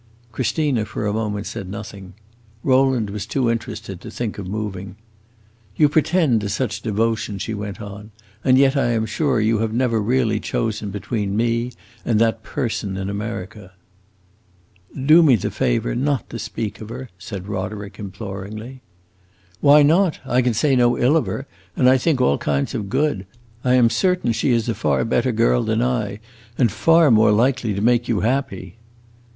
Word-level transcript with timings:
Christina 0.31 0.83
for 0.83 1.05
a 1.05 1.13
moment 1.13 1.45
said 1.45 1.69
nothing. 1.69 2.13
Rowland 2.63 3.11
was 3.11 3.27
too 3.27 3.51
interested 3.51 4.01
to 4.01 4.09
think 4.09 4.39
of 4.39 4.47
moving. 4.47 4.95
"You 5.75 5.89
pretend 5.89 6.41
to 6.41 6.49
such 6.49 6.81
devotion," 6.81 7.37
she 7.37 7.53
went 7.53 7.79
on, 7.79 8.09
"and 8.43 8.57
yet 8.57 8.75
I 8.75 8.93
am 8.93 9.05
sure 9.05 9.39
you 9.39 9.59
have 9.59 9.73
never 9.75 10.01
really 10.01 10.39
chosen 10.39 10.89
between 10.89 11.37
me 11.37 11.73
and 12.03 12.17
that 12.17 12.41
person 12.41 12.97
in 12.97 13.11
America." 13.11 13.73
"Do 14.99 15.21
me 15.21 15.35
the 15.35 15.51
favor 15.51 15.93
not 15.93 16.27
to 16.31 16.39
speak 16.39 16.81
of 16.81 16.89
her," 16.89 17.09
said 17.19 17.47
Roderick, 17.47 17.99
imploringly. 17.99 18.81
"Why 19.59 19.83
not? 19.83 20.19
I 20.25 20.41
say 20.53 20.75
no 20.75 20.97
ill 20.97 21.15
of 21.15 21.27
her, 21.27 21.45
and 21.75 21.87
I 21.87 21.99
think 21.99 22.19
all 22.19 22.39
kinds 22.39 22.73
of 22.73 22.89
good. 22.89 23.27
I 23.63 23.75
am 23.75 23.91
certain 23.91 24.31
she 24.31 24.49
is 24.51 24.67
a 24.67 24.73
far 24.73 25.05
better 25.05 25.31
girl 25.31 25.61
than 25.61 25.83
I, 25.83 26.19
and 26.57 26.71
far 26.71 27.11
more 27.11 27.31
likely 27.31 27.75
to 27.75 27.81
make 27.81 28.07
you 28.07 28.21
happy." 28.21 28.77